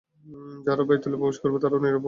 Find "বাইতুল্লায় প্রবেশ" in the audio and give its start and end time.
0.87-1.37